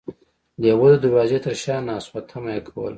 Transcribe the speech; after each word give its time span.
لیوه 0.61 0.87
د 0.91 0.95
دروازې 1.03 1.37
تر 1.45 1.53
شا 1.63 1.75
ناست 1.87 2.07
و 2.09 2.13
او 2.17 2.21
تمه 2.29 2.49
یې 2.55 2.61
کوله. 2.67 2.89